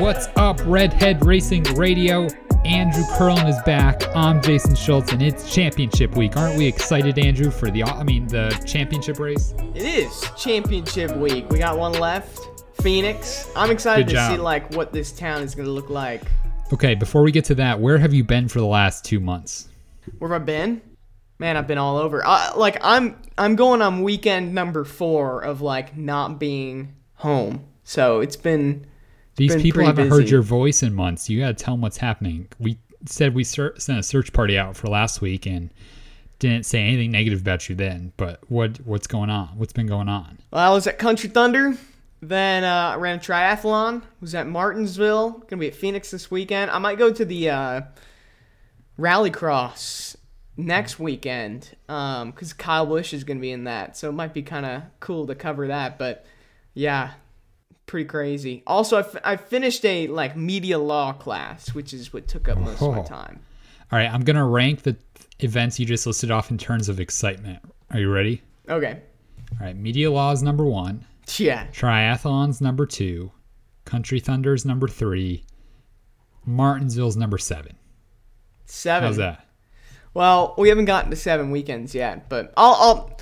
[0.00, 2.26] What's up, Redhead Racing Radio?
[2.64, 4.02] Andrew Curlin is back.
[4.16, 6.38] I'm Jason Schultz, and it's championship week.
[6.38, 9.52] Aren't we excited, Andrew, for the I mean the championship race?
[9.74, 11.50] It is championship week.
[11.50, 12.38] We got one left.
[12.80, 13.50] Phoenix.
[13.54, 16.22] I'm excited to see like what this town is gonna look like.
[16.72, 19.68] Okay, before we get to that, where have you been for the last two months?
[20.18, 20.80] Where have I been?
[21.38, 22.22] Man, I've been all over.
[22.24, 27.66] Uh, like I'm I'm going on weekend number four of like not being home.
[27.84, 28.86] So it's been
[29.40, 31.30] These people haven't heard your voice in months.
[31.30, 32.48] You got to tell them what's happening.
[32.58, 35.70] We said we ser- sent a search party out for last week and
[36.38, 38.12] didn't say anything negative about you then.
[38.18, 39.48] But what what's going on?
[39.56, 40.38] What's been going on?
[40.50, 41.74] Well, I was at Country Thunder.
[42.20, 44.02] Then uh, I ran a triathlon.
[44.20, 45.30] Was at Martinsville.
[45.48, 46.70] Gonna be at Phoenix this weekend.
[46.70, 47.80] I might go to the uh,
[48.98, 50.16] Rallycross
[50.58, 53.96] next weekend because Kyle Busch is gonna be in that.
[53.96, 55.98] So it might be kind of cool to cover that.
[55.98, 56.26] But
[56.74, 57.12] yeah,
[57.90, 58.62] pretty crazy.
[58.66, 62.58] Also, I, f- I finished a like media law class, which is what took up
[62.58, 63.04] most of my Oh.
[63.04, 63.40] time.
[63.92, 64.96] All right, I'm gonna rank the
[65.40, 67.58] events you just listed off in terms of excitement.
[67.90, 68.42] Are you ready?
[68.68, 69.00] Okay.
[69.60, 71.04] All right, Media Law is number one.
[71.36, 71.66] Yeah.
[71.72, 73.32] Triathlon's number two.
[73.84, 75.44] Country Thunder's number three.
[76.46, 77.76] Martinsville's number seven.
[78.66, 79.08] Seven.
[79.08, 79.46] How's that?
[80.14, 82.74] Well, we haven't gotten to seven weekends yet, but I'll.
[82.74, 83.18] I'll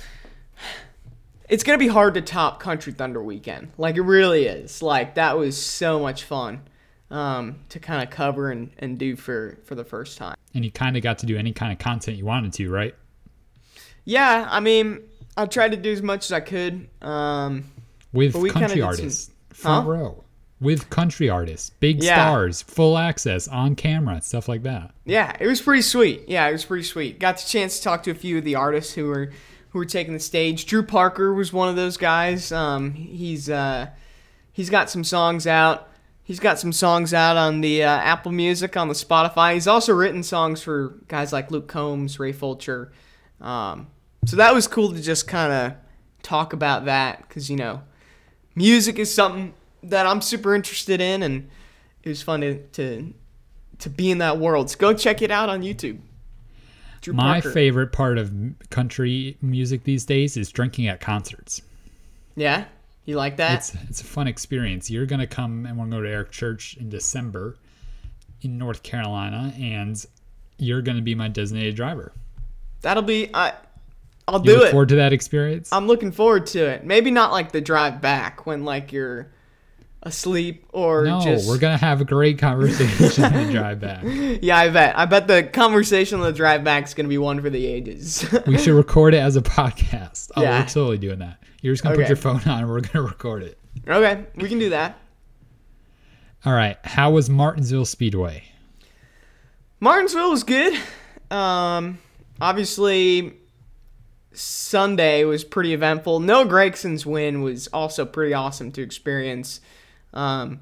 [1.49, 3.71] it's gonna be hard to top Country Thunder weekend.
[3.77, 4.81] Like it really is.
[4.81, 6.61] Like that was so much fun
[7.11, 10.35] um, to kind of cover and, and do for for the first time.
[10.53, 12.95] And you kind of got to do any kind of content you wanted to, right?
[14.05, 15.01] Yeah, I mean,
[15.37, 16.87] I tried to do as much as I could.
[17.01, 17.65] Um,
[18.11, 19.91] With But we kinda country did some- artists, front Huh?
[19.91, 20.23] row.
[20.61, 22.15] With country artists, big Yeah.
[22.15, 24.91] stars, full access, on camera, stuff like that.
[25.05, 26.23] yeah, it was pretty sweet.
[26.27, 27.19] Yeah, it was pretty sweet.
[27.19, 29.31] Got the chance to talk to a few of the artists who were
[29.69, 30.65] who were taking the stage.
[30.65, 32.51] Drew Parker was one of those guys.
[32.51, 33.89] Um, he's uh,
[34.51, 35.87] he's got some songs out.
[36.23, 39.55] He's got some songs out on the uh, Apple Music, on the Spotify.
[39.55, 42.91] He's also written songs for guys like Luke Combs, Ray Fulcher.
[43.41, 43.87] Um,
[44.25, 45.73] so that was cool to just kind of
[46.21, 47.81] talk about that because you know,
[48.55, 49.53] music is something
[49.83, 51.49] that I'm super interested in, and
[52.03, 53.13] it was fun to to,
[53.79, 54.69] to be in that world.
[54.69, 55.99] So go check it out on YouTube.
[57.01, 57.51] Drew My Parker.
[57.53, 58.31] favorite part of
[58.69, 61.61] country music these days is drinking at concerts.
[62.35, 62.65] Yeah,
[63.05, 63.59] you like that?
[63.59, 64.89] It's it's a fun experience.
[64.89, 67.57] You're gonna come and we're gonna go to Eric Church in December
[68.41, 70.03] in North Carolina, and
[70.57, 72.11] you're gonna be my designated driver.
[72.81, 73.53] That'll be I.
[74.27, 74.71] I'll You do look it.
[74.71, 75.73] forward to that experience.
[75.73, 76.85] I'm looking forward to it.
[76.85, 79.31] Maybe not like the drive back when like you're
[80.03, 84.03] asleep or no, just we're gonna have a great conversation on the drive back.
[84.41, 84.97] Yeah, I bet.
[84.97, 88.25] I bet the conversation on the drive back is gonna be one for the ages.
[88.47, 90.31] We should record it as a podcast.
[90.35, 90.59] Oh, Yeah.
[90.61, 91.37] we're totally doing that.
[91.61, 93.57] You're just gonna put your phone on and we're gonna record it.
[93.87, 94.97] okay, we can do that.
[96.45, 96.77] All right.
[96.85, 98.43] How was Martinsville Speedway?
[99.81, 100.79] Martinsville was good.
[101.29, 101.99] Um,
[102.39, 103.33] obviously,
[104.33, 106.19] Sunday was pretty eventful.
[106.21, 109.59] Noah Gragson's win was also pretty awesome to experience.
[110.13, 110.61] Um,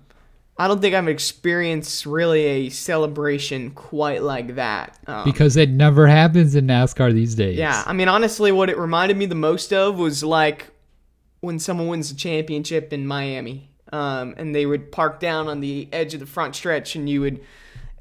[0.59, 4.97] I don't think I've experienced really a celebration quite like that.
[5.06, 7.58] Um, Because it never happens in NASCAR these days.
[7.58, 10.72] yeah, I mean, honestly, what it reminded me the most of was like
[11.41, 15.88] when someone wins a championship in Miami, um, and they would park down on the
[15.94, 17.40] edge of the front stretch, and you would.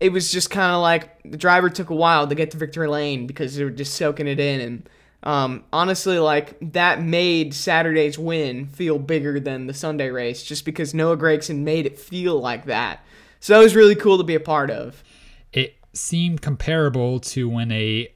[0.01, 2.87] It was just kind of like the driver took a while to get to victory
[2.87, 4.89] lane because they were just soaking it in, and
[5.23, 10.95] um, honestly, like that made Saturday's win feel bigger than the Sunday race, just because
[10.95, 13.05] Noah Gragson made it feel like that.
[13.41, 15.03] So that was really cool to be a part of.
[15.53, 18.13] It seemed comparable to when a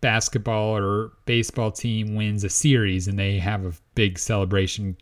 [0.00, 4.96] basketball or baseball team wins a series and they have a big celebration,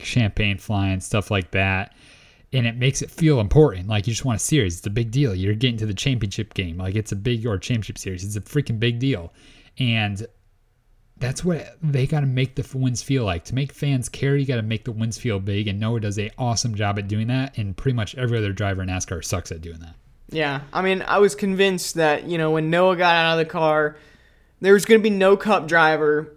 [0.00, 1.94] champagne flying, stuff like that.
[2.52, 3.88] And it makes it feel important.
[3.88, 4.78] Like you just want a series.
[4.78, 5.34] It's a big deal.
[5.34, 6.78] You're getting to the championship game.
[6.78, 8.24] Like it's a big or championship series.
[8.24, 9.32] It's a freaking big deal.
[9.78, 10.26] And
[11.20, 13.44] that's what they got to make the wins feel like.
[13.44, 15.68] To make fans care, you got to make the wins feel big.
[15.68, 17.56] And Noah does a awesome job at doing that.
[17.58, 19.94] And pretty much every other driver in NASCAR sucks at doing that.
[20.30, 23.50] Yeah, I mean, I was convinced that you know when Noah got out of the
[23.50, 23.96] car,
[24.60, 26.36] there was going to be no Cup driver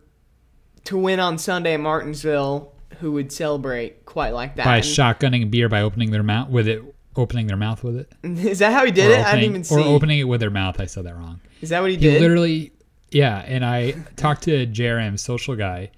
[0.86, 4.66] to win on Sunday at Martinsville who would celebrate quite like that.
[4.66, 6.82] by And- shotgunning a beer by opening their mouth with it,
[7.16, 9.26] opening their mouth with it, Is that how he did or it?
[9.26, 9.76] I didn't even see.
[9.76, 10.82] or opening it with their mouth.
[10.82, 11.40] I said that wrong.
[11.62, 12.04] Is that what he did?
[12.04, 12.22] He did?
[12.22, 12.73] literally,
[13.14, 13.44] yeah.
[13.46, 15.92] And I talked to JRM, social guy,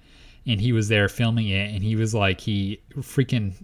[0.46, 3.54] and he was there filming it, and he was like, he freaking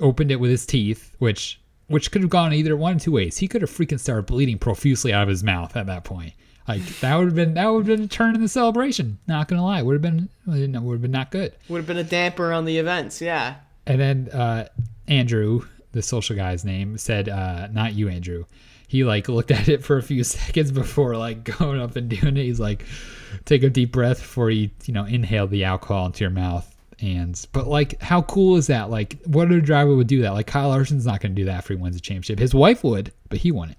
[0.00, 3.36] opened it with his teeth, which which could have gone either one of two ways.
[3.38, 6.32] He could have freaking started bleeding profusely out of his mouth at that point.
[6.66, 9.18] Like that would have been that would have been a turn in the celebration.
[9.26, 11.54] Not gonna lie, would have been would have been not good.
[11.68, 13.20] Would have been a damper on the events.
[13.20, 13.56] Yeah.
[13.86, 14.68] And then uh,
[15.06, 18.46] Andrew, the social guy's name, said, uh, not you, Andrew.
[18.94, 22.36] He like looked at it for a few seconds before like going up and doing
[22.36, 22.44] it.
[22.44, 22.84] He's like,
[23.44, 26.72] take a deep breath before you, you know, inhale the alcohol into your mouth.
[27.00, 28.90] And but like, how cool is that?
[28.90, 30.32] Like, what other driver would do that?
[30.32, 32.38] Like, Kyle Larson's not going to do that after he wins a championship.
[32.38, 33.78] His wife would, but he won it.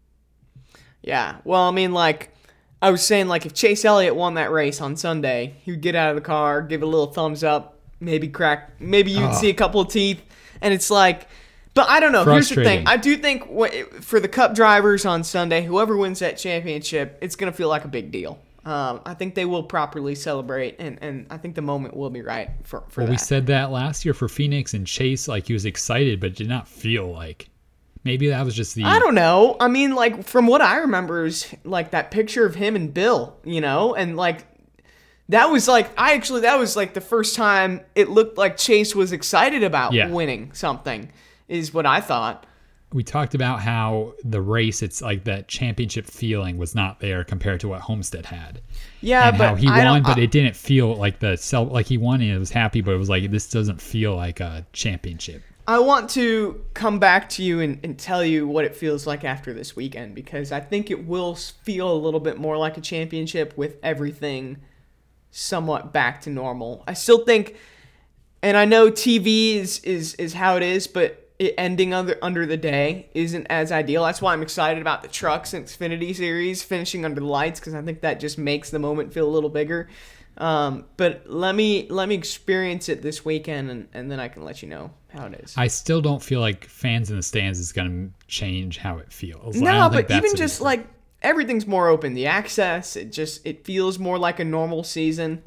[1.01, 1.38] Yeah.
[1.45, 2.35] Well, I mean, like,
[2.81, 5.95] I was saying, like, if Chase Elliott won that race on Sunday, he would get
[5.95, 9.33] out of the car, give a little thumbs up, maybe crack, maybe you'd Oh.
[9.33, 10.21] see a couple of teeth,
[10.59, 11.29] and it's like,
[11.75, 12.24] but I don't know.
[12.25, 12.88] Here's the thing.
[12.88, 13.44] I do think
[14.01, 17.89] for the Cup drivers on Sunday, whoever wins that championship, it's gonna feel like a
[17.89, 18.39] big deal.
[18.66, 22.24] Um, I think they will properly celebrate, and, and I think the moment will be
[22.24, 23.12] right for, for Well, that.
[23.12, 25.27] we said that last year for Phoenix and Chase.
[25.27, 27.50] Like he was excited, but did not feel like.
[28.04, 28.83] Maybe that was just the.
[28.83, 29.56] I don't know.
[29.60, 33.36] I mean, like from what I remember is like that picture of him and Bill,
[33.44, 34.45] you know, and like
[35.30, 38.95] that was like I actually that was like the first time it looked like Chase
[38.95, 40.10] was excited about Yeah.
[40.10, 41.12] winning something.
[41.47, 42.45] Is what I thought.
[42.94, 47.59] we talked about how the race, it's like that championship feeling was not there compared
[47.59, 48.62] to what Homestead had.
[49.01, 51.88] Yeah, and but how he I won, but it didn't feel like the self like
[51.88, 54.65] he won and it was happy, but it was like this doesn't feel like a
[54.74, 55.44] championship.
[55.68, 59.24] I want to come back to you and, and tell you what it feels like
[59.24, 62.81] after this weekend because I think it will feel a little bit more like a
[62.81, 64.57] championship with everything
[65.31, 66.83] somewhat back to normal.
[66.88, 67.56] I still think,
[68.44, 72.46] and I know TV is is, is how it is, but it ending under under
[72.46, 74.04] the day isn't as ideal.
[74.04, 77.74] That's why I'm excited about the Trucks and Xfinity series finishing under the lights because
[77.74, 79.90] I think that just makes the moment feel a little bigger.
[80.38, 84.44] Um, but let me let me experience it this weekend, and, and then I can
[84.44, 85.54] let you know how it is.
[85.58, 89.12] I still don't feel like fans in the stands is going to change how it
[89.12, 89.56] feels.
[89.56, 90.86] No, but even just like
[91.22, 92.14] everything's more open.
[92.14, 95.42] The access, it just it feels more like a normal season.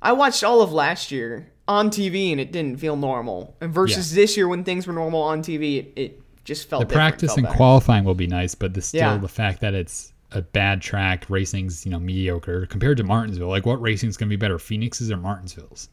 [0.00, 3.54] I watched all of last year on TV and it didn't feel normal.
[3.60, 6.92] And versus this year when things were normal on TV, it, it just felt the
[6.94, 9.18] practice and qualifying will be nice, but the still Yeah.
[9.18, 13.48] the fact that it's a bad track, racing's you know mediocre compared to Martinsville.
[13.48, 15.88] Like what racing's going to be better, Phoenix's or Martinsville's?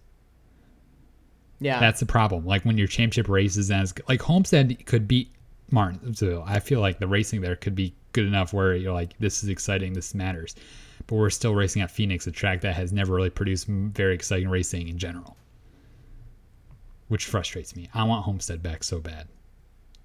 [1.60, 1.80] Yeah.
[1.80, 2.46] That's the problem.
[2.46, 5.32] Like when your championship race is as like Homestead could beat
[5.72, 6.44] Martinsville.
[6.46, 9.50] I feel like the racing there could be good enough where you're like, this is
[9.50, 10.56] exciting, this matters.
[11.08, 14.50] But we're still racing at Phoenix, a track that has never really produced very exciting
[14.50, 15.36] racing in general,
[17.08, 17.90] which frustrates me.
[17.94, 19.28] I want Homestead back so bad,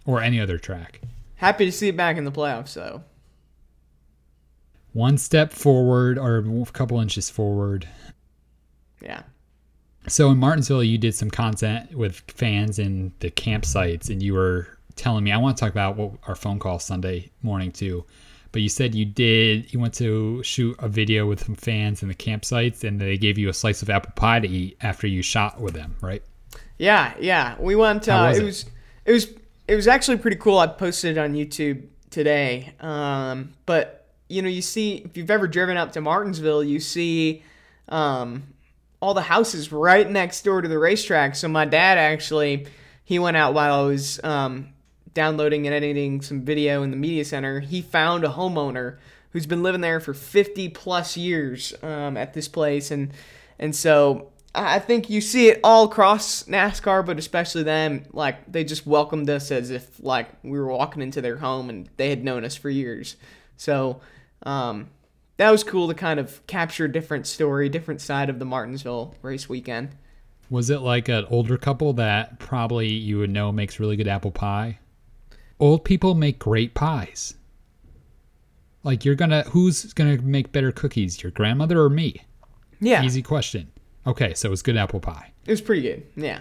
[0.04, 1.00] or any other track.
[1.36, 3.02] Happy to see it back in the playoffs though.
[4.92, 7.88] One step forward or a couple inches forward.
[9.00, 9.22] Yeah.
[10.08, 14.66] So in Martinsville, you did some content with fans in the campsites, and you were
[14.96, 18.04] telling me I want to talk about what our phone call Sunday morning too.
[18.52, 22.08] But you said you did you went to shoot a video with some fans in
[22.08, 25.22] the campsites, and they gave you a slice of apple pie to eat after you
[25.22, 26.22] shot with them, right?
[26.80, 27.56] Yeah, yeah.
[27.60, 28.08] We went.
[28.08, 28.46] Uh, was it it?
[28.46, 28.64] was.
[29.04, 29.26] It was.
[29.68, 30.58] It was actually pretty cool.
[30.58, 32.72] I posted it on YouTube today.
[32.80, 37.42] Um, but you know, you see, if you've ever driven up to Martinsville, you see
[37.90, 38.44] um,
[38.98, 41.36] all the houses right next door to the racetrack.
[41.36, 42.66] So my dad actually,
[43.04, 44.70] he went out while I was um,
[45.12, 47.60] downloading and editing some video in the media center.
[47.60, 48.96] He found a homeowner
[49.32, 53.12] who's been living there for 50 plus years um, at this place, and
[53.58, 58.04] and so I think you see it all across NASCAR, but especially them.
[58.12, 61.88] Like they just welcomed us as if like we were walking into their home and
[61.96, 63.16] they had known us for years.
[63.56, 64.00] So
[64.42, 64.88] um,
[65.36, 69.14] that was cool to kind of capture a different story, different side of the Martinsville
[69.22, 69.90] race weekend.
[70.50, 74.32] Was it like an older couple that probably you would know makes really good apple
[74.32, 74.80] pie?
[75.60, 77.34] Old people make great pies.
[78.82, 82.22] Like you're gonna who's gonna make better cookies, your grandmother or me?
[82.80, 83.70] Yeah, Easy question.
[84.06, 85.32] Okay, so it was good apple pie.
[85.46, 86.06] it was pretty good.
[86.16, 86.40] Yeah,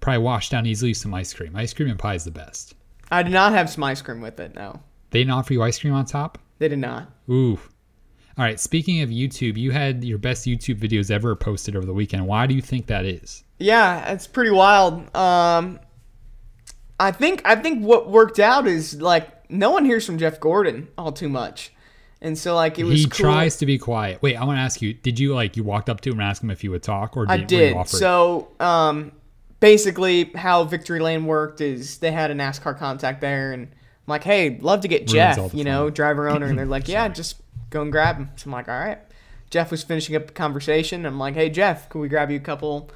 [0.00, 1.56] Probably wash down easily with some ice cream.
[1.56, 2.74] Ice cream and pie is the best.
[3.10, 4.54] I did not have some ice cream with it.
[4.54, 6.38] No, They didn't offer you ice cream on top?
[6.58, 7.10] they did not.
[7.28, 7.58] Ooh.
[8.38, 11.94] All right, speaking of YouTube, you had your best YouTube videos ever posted over the
[11.94, 12.26] weekend.
[12.26, 13.42] Why do you think that is?
[13.58, 15.14] Yeah, it's pretty wild.
[15.16, 15.80] Um,
[17.00, 20.88] I think I think what worked out is like no one hears from Jeff Gordon
[20.98, 21.72] all too much,
[22.20, 23.00] and so like it was.
[23.00, 23.30] He cool.
[23.30, 24.22] tries to be quiet.
[24.22, 26.28] Wait, I want to ask you, did you like you walked up to him and
[26.28, 27.88] asked him if he would talk or did, I did.
[27.88, 29.12] So, um,
[29.60, 34.24] basically, how Victory Lane worked is they had a NASCAR contact there, and I'm like,
[34.24, 37.36] "Hey, love to get Jeff, you know, driver owner," and they're like, "Yeah, just
[37.70, 38.98] go and grab him." So I'm like, "All right."
[39.48, 41.06] Jeff was finishing up a conversation.
[41.06, 42.90] I'm like, "Hey, Jeff, can we grab you a couple?"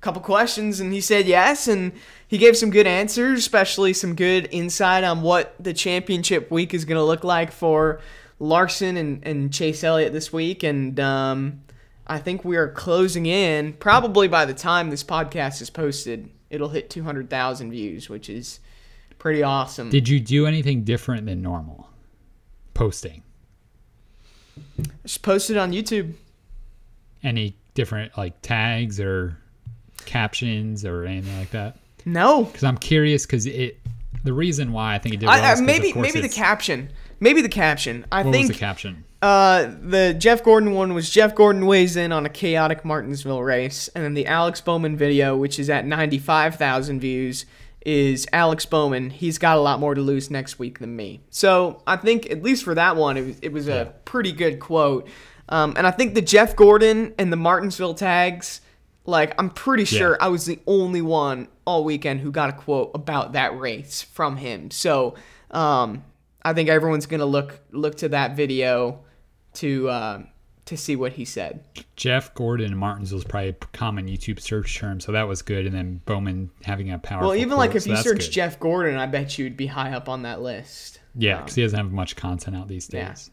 [0.00, 1.92] couple questions and he said yes and
[2.26, 6.84] he gave some good answers especially some good insight on what the championship week is
[6.84, 8.00] going to look like for
[8.42, 11.60] larson and, and chase elliott this week and um,
[12.08, 16.70] i think we are closing in probably by the time this podcast is posted it'll
[16.70, 18.58] hit 200000 views which is
[19.18, 19.88] pretty awesome.
[19.88, 21.88] Did you do anything different than normal?
[22.74, 23.22] Posting
[25.04, 26.14] Just posted on YouTube.
[27.22, 29.38] any different like tags or
[30.06, 31.76] captions or anything like that?
[32.04, 33.78] No, Because I'm curious because it.
[34.24, 36.20] The reason why I think it did well I, I, is 'cause, of maybe maybe
[36.20, 36.90] the caption.
[37.22, 38.04] Maybe the caption.
[38.10, 39.04] I What think was the caption?
[39.22, 43.88] Uh, the Jeff Gordon one was Jeff Gordon weighs in on a chaotic Martinsville race,
[43.94, 47.46] and then the Alex Bowman video, which is at 95,000 views,
[47.86, 49.10] is Alex Bowman.
[49.10, 51.20] He's got a lot more to lose next week than me.
[51.30, 53.74] So I think at least for that one, it was, it was Yeah.
[53.74, 55.06] a pretty good quote.
[55.48, 58.60] Um, and I think the Jeff Gordon and the Martinsville tags,
[59.06, 59.98] like I'm pretty Yeah.
[59.98, 64.02] sure I was the only one all weekend who got a quote about that race
[64.02, 64.72] from him.
[64.72, 65.14] So
[65.52, 66.02] um,
[66.44, 69.00] I think everyone's gonna look look to that video
[69.54, 70.22] to uh,
[70.64, 71.64] to see what he said.
[71.96, 75.66] Jeff Gordon and Martinsville is probably a common YouTube search term, so that was good.
[75.66, 77.28] And then Bowman having a powerful.
[77.28, 78.32] Well, even like if so you search good.
[78.32, 81.00] Jeff Gordon, I bet you'd be high up on that list.
[81.14, 83.30] Yeah, because he doesn't have much content out these days.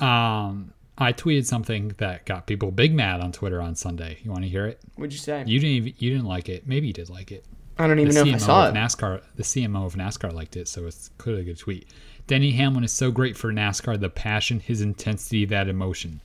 [0.00, 0.46] Yeah.
[0.46, 4.18] Um, I tweeted something that got people big mad on Twitter on Sunday.
[4.22, 4.80] You want to hear it?
[4.96, 5.44] What'd you say?
[5.46, 5.76] You didn't.
[5.76, 6.66] Even, you didn't like it.
[6.66, 7.44] Maybe you did like it.
[7.78, 8.74] I don't even know if I saw it.
[8.74, 9.22] NASCAR.
[9.36, 11.88] The CMO of NASCAR liked it, so it's clearly a good tweet.
[12.26, 13.98] Denny Hamlin is so great for NASCAR.
[14.00, 16.20] The passion, his intensity, that emotion.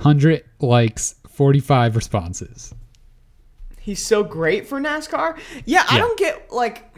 [0.00, 2.74] Hundred likes, forty-five responses.
[3.80, 5.38] He's so great for NASCAR.
[5.64, 6.94] Yeah, I don't get like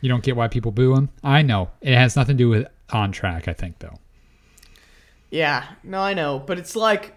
[0.00, 1.10] You don't get why people boo him.
[1.22, 3.48] I know it has nothing to do with on track.
[3.48, 3.98] I think though.
[5.30, 7.14] Yeah, no, I know, but it's like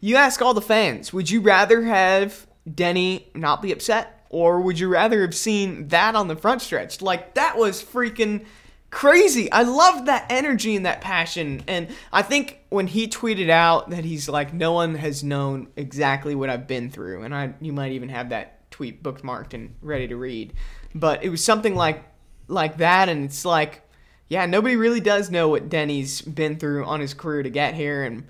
[0.00, 4.78] you ask all the fans, would you rather have Denny not be upset or would
[4.78, 7.00] you rather have seen that on the front stretch?
[7.00, 8.44] Like that was freaking
[8.90, 9.50] crazy.
[9.52, 11.62] I loved that energy and that passion.
[11.66, 16.34] And I think when he tweeted out that he's like no one has known exactly
[16.34, 20.08] what I've been through and I you might even have that tweet bookmarked and ready
[20.08, 20.52] to read.
[20.94, 22.04] But it was something like
[22.48, 23.82] like that and it's like
[24.28, 28.04] yeah, nobody really does know what Denny's been through on his career to get here,
[28.04, 28.26] and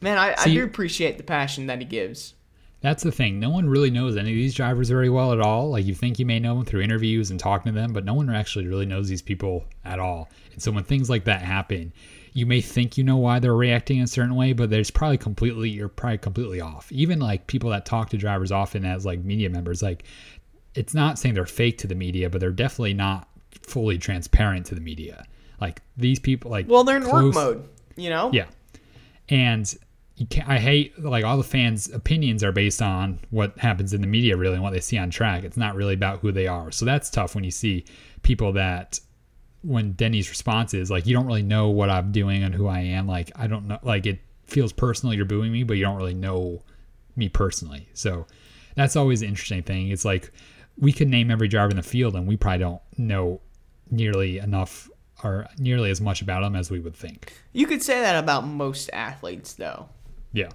[0.00, 2.34] man, I, I do appreciate the passion that he gives.
[2.82, 3.38] That's the thing.
[3.38, 5.70] No one really knows any of these drivers very well at all.
[5.70, 8.14] Like you think you may know them through interviews and talking to them, but no
[8.14, 10.30] one actually really knows these people at all.
[10.54, 11.92] And so when things like that happen,
[12.32, 15.68] you may think you know why they're reacting a certain way, but there's probably completely
[15.68, 16.90] you're probably completely off.
[16.90, 20.04] Even like people that talk to drivers often as like media members, like
[20.74, 23.28] it's not saying they're fake to the media, but they're definitely not
[23.62, 25.24] fully transparent to the media.
[25.60, 28.30] Like these people like Well, they're in close- work mode, you know.
[28.32, 28.46] yeah.
[29.28, 29.72] And
[30.46, 34.36] I hate like all the fans' opinions are based on what happens in the media
[34.36, 35.44] really and what they see on track.
[35.44, 36.70] It's not really about who they are.
[36.70, 37.84] So that's tough when you see
[38.22, 39.00] people that
[39.62, 42.80] when Denny's response is like you don't really know what I'm doing and who I
[42.80, 43.06] am.
[43.06, 46.14] Like I don't know like it feels personal you're booing me, but you don't really
[46.14, 46.62] know
[47.16, 47.88] me personally.
[47.94, 48.26] So
[48.74, 49.88] that's always an interesting thing.
[49.88, 50.32] It's like
[50.76, 53.40] we could name every driver in the field and we probably don't know
[53.90, 54.88] nearly enough
[55.22, 57.32] or nearly as much about them as we would think.
[57.52, 59.88] You could say that about most athletes, though.
[60.32, 60.48] Yeah.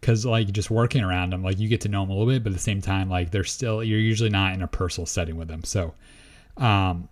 [0.00, 2.44] Because like just working around them, like you get to know them a little bit,
[2.44, 5.36] but at the same time, like they're still you're usually not in a personal setting
[5.36, 5.64] with them.
[5.64, 5.94] So,
[6.58, 7.08] um,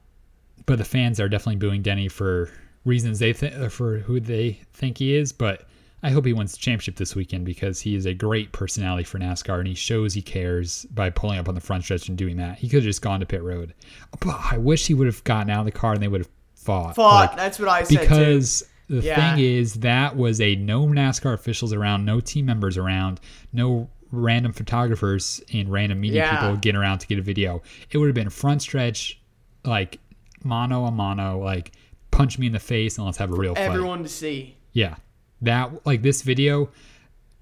[0.66, 2.50] but the fans are definitely booing Denny for
[2.84, 5.32] reasons they th- for who they think he is.
[5.32, 5.66] But
[6.02, 9.18] I hope he wins the championship this weekend because he is a great personality for
[9.18, 12.36] NASCAR and he shows he cares by pulling up on the front stretch and doing
[12.38, 12.58] that.
[12.58, 13.72] He could have just gone to pit road.
[14.20, 16.30] But I wish he would have gotten out of the car and they would have
[16.56, 16.96] fought.
[16.96, 17.28] Fought.
[17.28, 18.42] Like, that's what I said too.
[18.88, 19.34] The Yeah.
[19.34, 23.20] thing is that was a no NASCAR officials around, no team members around,
[23.52, 26.30] no random photographers and random media Yeah.
[26.40, 27.62] people getting around to get a video.
[27.90, 29.18] It would have been front stretch,
[29.64, 29.98] like
[30.44, 31.72] mono a mono, like
[32.10, 33.62] punch me in the face and let's have a real fight.
[33.64, 34.56] Everyone to see.
[34.72, 34.96] Yeah,
[35.40, 36.68] that like this video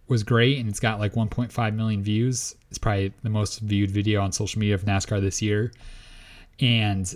[0.06, 2.54] was great and it's got like 1.5 million views.
[2.68, 5.72] It's probably the most viewed video on social media of NASCAR this year.
[6.60, 7.12] And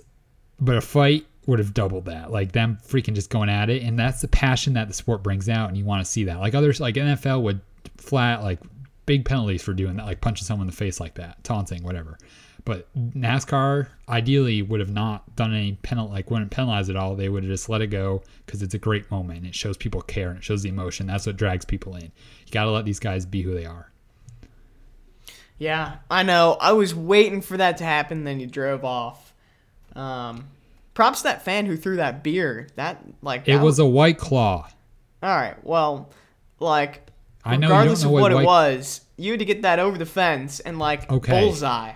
[0.61, 2.31] but a fight would have doubled that.
[2.31, 5.49] Like them freaking just going at it, and that's the passion that the sport brings
[5.49, 6.41] out, and you want to see that.
[6.41, 7.61] Like others, like NFL would
[7.97, 8.61] flat like
[9.07, 12.19] big penalties for doing that, like punching someone in the face like that, taunting, whatever.
[12.65, 17.15] But NASCAR ideally would have not done any penalty, like wouldn't penalize it all.
[17.15, 19.45] They would have just let it go because it's a great moment.
[19.45, 21.07] It shows people care and it shows the emotion.
[21.07, 22.05] That's what drags people in.
[22.05, 23.91] You got to let these guys be who they are.
[25.59, 26.57] Yeah, I know.
[26.59, 29.35] I was waiting for that to happen, then you drove off.
[29.95, 30.49] Um,
[30.95, 32.69] props to that fan who threw that beer.
[32.77, 34.69] That like It that was a white claw.
[35.23, 35.57] all right.
[35.65, 36.11] Well,
[36.61, 37.07] like
[37.45, 40.07] I know regardless of what what it was, you had to get that over the
[40.07, 41.41] fence and like Okay.
[41.41, 41.93] bullseye.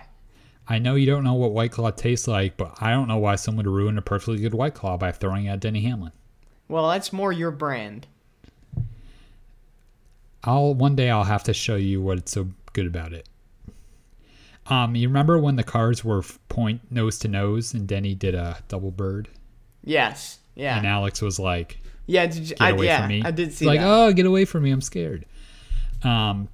[0.71, 3.37] I know you don't know what White Claw tastes like, but I don't know why
[3.37, 6.11] someone would ruin a perfectly good White Claw by throwing it at Denny Hamlin.
[6.67, 8.05] Well, that's more your brand.
[10.43, 13.27] I'll one day I'll have to show you what's so good about it.
[14.69, 18.57] Um, you remember when the cars were point nose to nose and Denny did a
[18.67, 19.27] double bird
[19.83, 20.39] Yes.
[20.55, 20.77] Yeah.
[20.77, 22.25] and Alex was like, yeah.
[22.25, 23.87] Did you, "Get I, away yeah, from me!" I did see like, that.
[23.87, 24.71] "Oh, get away from me!
[24.71, 25.25] I'm scared."
[26.03, 26.49] Um,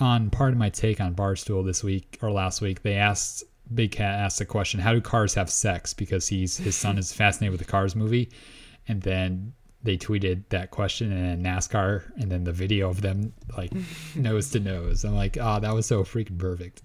[0.00, 3.92] on part of my take on Barstool this week or last week, they asked Big
[3.92, 7.52] Cat asked the question, "How do cars have sex?" Because he's his son is fascinated
[7.52, 8.30] with the Cars movie,
[8.88, 9.52] and then
[9.84, 13.72] they tweeted that question and then NASCAR and then the video of them like
[14.16, 15.04] nose to nose.
[15.04, 16.82] I'm like, oh, that was so freaking perfect.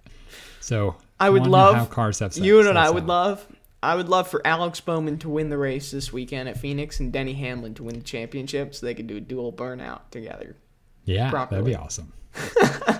[0.67, 2.45] So I would love how cars have sex.
[2.45, 3.47] You and I would how- love?
[3.81, 7.13] I would love for Alex Bowman to win the race this weekend at Phoenix and
[7.13, 10.57] Denny Hamlin to win the championship so they could do a dual burnout together.
[11.05, 11.61] Yeah, properly.
[11.61, 12.11] that'd be awesome.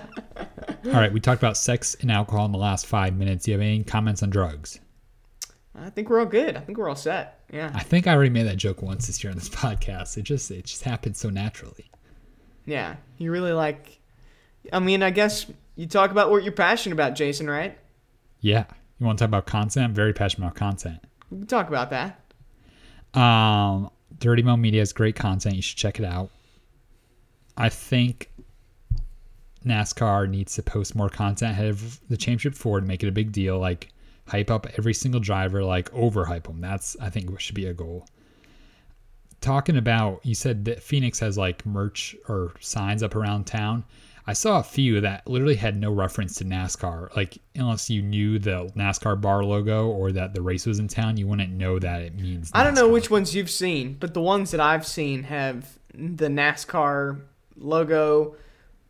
[0.86, 3.44] All right, we talked about sex and alcohol in the last five minutes.
[3.44, 4.78] Do you have any comments on drugs?
[5.74, 6.56] I think we're all good.
[6.56, 7.40] I think we're all set.
[7.52, 7.70] Yeah.
[7.74, 10.16] I think I already made that joke once this year on this podcast.
[10.16, 11.90] It just it just happened so naturally.
[12.64, 12.96] Yeah.
[13.18, 13.98] You really like
[14.72, 15.46] I mean, I guess
[15.78, 17.78] you talk about what you're passionate about, Jason, right?
[18.40, 18.64] Yeah.
[18.98, 19.84] You want to talk about content?
[19.84, 20.98] I'm very passionate about content.
[21.30, 22.20] We can talk about that.
[23.18, 25.54] Um, Dirty Mo Media has great content.
[25.54, 26.30] You should check it out.
[27.56, 28.28] I think
[29.64, 33.12] NASCAR needs to post more content ahead of the championship four to make it a
[33.12, 33.60] big deal.
[33.60, 33.92] Like
[34.26, 36.60] hype up every single driver, like overhype them.
[36.60, 38.08] That's I think what should be a goal.
[39.40, 43.84] Talking about, you said that Phoenix has like merch or signs up around town.
[44.28, 47.16] I saw a few that literally had no reference to NASCAR.
[47.16, 51.16] Like unless you knew the NASCAR bar logo or that the race was in town,
[51.16, 52.50] you wouldn't know that it means.
[52.52, 56.28] I don't know which ones you've seen, but the ones that I've seen have the
[56.28, 57.22] NASCAR
[57.56, 58.36] logo.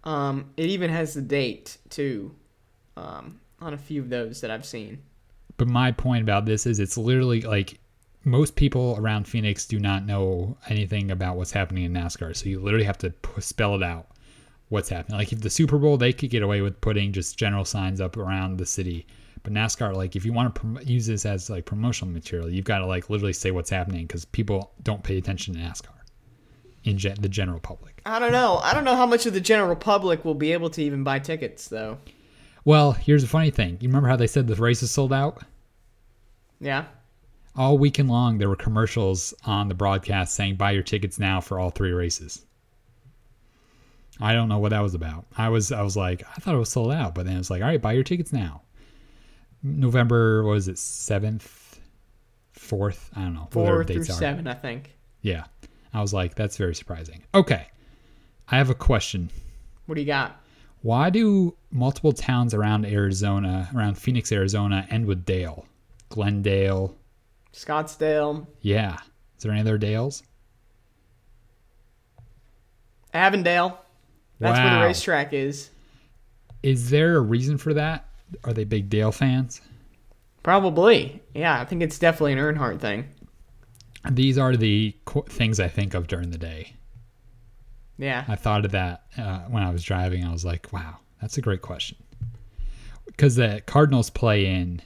[0.03, 2.35] Um, it even has the date too.
[2.97, 5.01] Um, on a few of those that I've seen.
[5.57, 7.79] But my point about this is it's literally like
[8.25, 12.35] most people around Phoenix do not know anything about what's happening in NASCAR.
[12.35, 14.09] So you literally have to p- spell it out
[14.69, 15.19] what's happening.
[15.19, 18.17] Like if the Super Bowl, they could get away with putting just general signs up
[18.17, 19.07] around the city.
[19.43, 22.65] But NASCAR, like if you want to prom- use this as like promotional material, you've
[22.65, 25.95] got to like literally say what's happening because people don't pay attention to NASCAR
[26.85, 28.01] in gen- the general public.
[28.05, 28.59] I don't know.
[28.63, 31.19] I don't know how much of the general public will be able to even buy
[31.19, 31.99] tickets though.
[32.65, 33.79] Well, here's the funny thing.
[33.81, 35.43] You remember how they said the race is sold out?
[36.61, 36.87] Yeah.
[37.57, 41.59] all weekend long there were commercials on the broadcast saying buy your tickets now for
[41.59, 42.45] all three races
[44.21, 45.27] i don't know what that was about.
[45.37, 47.63] I was i was like i thought it was sold out but then it's like
[47.63, 48.63] all right buy your tickets now.
[49.63, 51.79] November what was it 7th
[52.57, 54.15] 4th i don't know Four through dates are.
[54.15, 54.95] seven, I think.
[55.23, 55.45] yeah.
[55.95, 57.23] I was like that's very surprising.
[57.35, 57.67] Okay.
[58.49, 59.31] I have a question.
[59.87, 60.41] What do you got?
[60.83, 65.67] why do multiple towns around arizona around phoenix arizona end with dale?
[66.11, 66.95] Glendale.
[67.53, 68.95] Scottsdale, yeah.
[69.37, 70.23] Is there any other dales?
[73.13, 73.79] Avondale.
[74.39, 75.71] That's where the racetrack is.
[76.63, 78.07] Is there a reason for that?
[78.45, 79.61] Are they big Dale fans?
[80.43, 81.23] Probably.
[81.35, 83.07] Yeah, I think it's definitely an Earnhardt thing.
[84.11, 86.73] These are the qu- things I think of during the day.
[87.99, 88.25] Yeah.
[88.29, 90.25] I thought of that uh, when I was driving.
[90.25, 91.97] I was like, wow, that's a great question.
[93.07, 94.81] Because the Cardinals play in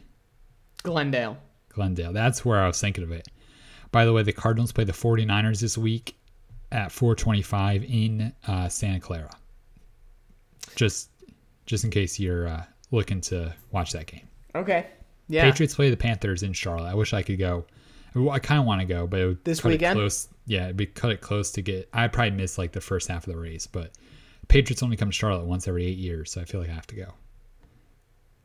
[0.82, 1.36] Glendale.
[1.68, 2.12] Glendale.
[2.12, 3.28] That's where I was thinking of it.
[3.90, 6.16] By the way, the Cardinals play the 49ers this week
[6.70, 9.30] at 425 in uh, Santa Clara.
[10.76, 11.10] Just
[11.66, 14.26] just in case you're uh, looking to watch that game.
[14.54, 14.86] Okay.
[15.28, 15.44] Yeah.
[15.44, 16.90] Patriots play the Panthers in Charlotte.
[16.90, 17.64] I wish I could go.
[18.30, 19.96] I kind of want to go, but it would This cut it weekend?
[19.98, 20.28] close.
[20.46, 21.88] Yeah, it'd be cut it close to get.
[21.94, 23.92] I'd probably miss like the first half of the race, but
[24.48, 26.86] Patriots only come to Charlotte once every eight years, so I feel like I have
[26.88, 27.14] to go.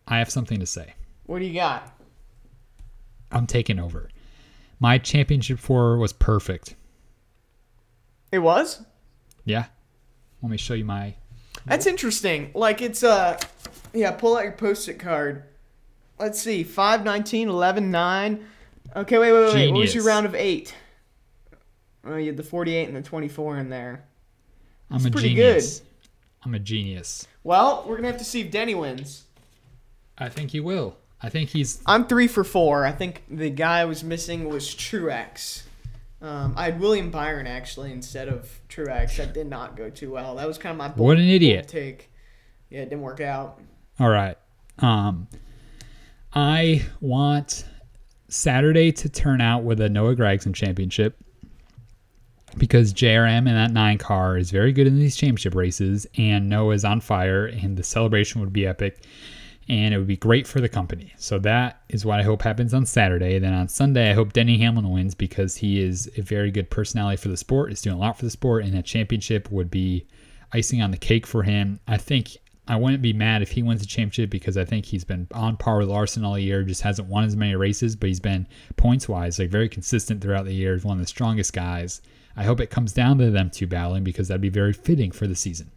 [0.07, 0.93] I have something to say.
[1.25, 1.91] What do you got?
[3.31, 4.09] I'm taking over.
[4.79, 6.75] My championship four was perfect.
[8.31, 8.85] It was?
[9.43, 9.65] Yeah.
[10.41, 11.15] Let me show you my.
[11.67, 12.51] That's interesting.
[12.53, 13.39] Like it's uh
[13.93, 15.43] yeah, pull out your post-it card.
[16.19, 16.63] Let's see.
[16.63, 18.45] 5 19 11 9.
[18.95, 19.53] Okay, wait, wait, wait.
[19.53, 19.71] wait.
[19.71, 20.73] What was your round of 8?
[22.05, 24.05] Oh, you had the 48 and the 24 in there.
[24.89, 25.81] I'm a pretty genius.
[26.43, 27.27] I'm a genius.
[27.43, 29.25] Well, we're going to have to see if Denny wins.
[30.17, 30.95] I think he will.
[31.21, 31.81] I think he's.
[31.85, 32.85] I'm 3 for 4.
[32.85, 35.63] I think the guy I was missing was Truex.
[36.21, 39.17] Um, I had William Byron actually instead of Truex.
[39.17, 40.35] That did not go too well.
[40.35, 41.67] That was kind of my bold, What an idiot.
[41.67, 42.09] take.
[42.69, 43.61] Yeah, it didn't work out.
[43.99, 44.37] All right.
[44.79, 45.27] Um,
[46.33, 47.65] I want
[48.29, 51.17] Saturday to turn out with a Noah Gragson championship
[52.57, 56.73] because JRM and that nine car is very good in these championship races, and Noah
[56.73, 59.03] is on fire, and the celebration would be epic,
[59.69, 61.13] and it would be great for the company.
[61.17, 63.37] So that is what I hope happens on Saturday.
[63.39, 67.17] Then on Sunday, I hope Denny Hamlin wins because he is a very good personality
[67.17, 67.69] for the sport.
[67.69, 70.07] He's doing a lot for the sport, and a championship would be
[70.53, 71.79] icing on the cake for him.
[71.87, 75.03] I think I wouldn't be mad if he wins the championship because I think he's
[75.03, 76.63] been on par with Larson all year.
[76.63, 80.45] Just hasn't won as many races, but he's been points wise like very consistent throughout
[80.45, 80.73] the year.
[80.73, 82.01] He's one of the strongest guys.
[82.35, 85.27] I hope it comes down to them two battling because that'd be very fitting for
[85.27, 85.71] the season.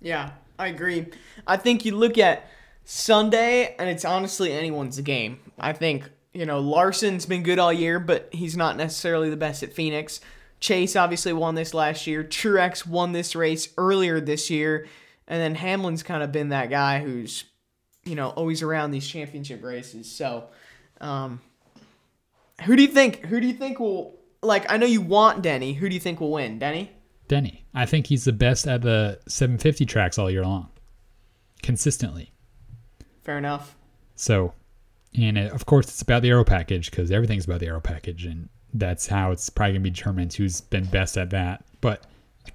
[0.00, 1.06] Yeah, I agree.
[1.46, 2.46] I think you look at
[2.84, 5.38] Sunday, and it's honestly anyone's game.
[5.58, 9.62] I think you know Larson's been good all year, but he's not necessarily the best
[9.62, 10.20] at Phoenix.
[10.62, 12.22] Chase obviously won this last year.
[12.22, 14.86] Truex won this race earlier this year.
[15.26, 17.44] And then Hamlin's kind of been that guy who's,
[18.04, 20.10] you know, always around these championship races.
[20.10, 20.44] So,
[21.00, 21.40] um,
[22.62, 23.24] who do you think?
[23.26, 24.70] Who do you think will like?
[24.70, 25.72] I know you want Denny.
[25.72, 26.60] Who do you think will win?
[26.60, 26.92] Denny.
[27.26, 27.64] Denny.
[27.74, 30.68] I think he's the best at the 750 tracks all year long,
[31.62, 32.31] consistently.
[33.22, 33.76] Fair enough.
[34.16, 34.52] So,
[35.18, 38.24] and it, of course, it's about the aero package because everything's about the aero package,
[38.24, 41.64] and that's how it's probably gonna be determined who's been best at that.
[41.80, 42.06] But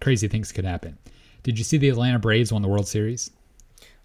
[0.02, 0.98] crazy things could happen.
[1.44, 3.32] Did you see the Atlanta Braves won the World Series?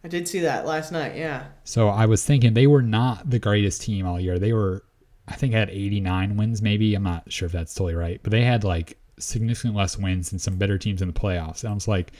[0.04, 1.46] I did see that last night, yeah.
[1.64, 4.38] So I was thinking they were not the greatest team all year.
[4.38, 4.82] They were,
[5.28, 6.94] I think, had 89 wins, maybe.
[6.94, 10.40] I'm not sure if that's totally right, but they had like significantly less wins than
[10.40, 11.62] some better teams in the playoffs.
[11.62, 12.12] And I was like,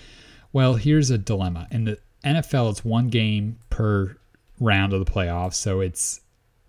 [0.52, 1.66] well, here's a dilemma.
[1.72, 4.16] In the NFL, it's one game per
[4.62, 5.54] round of the playoffs.
[5.54, 6.20] So it's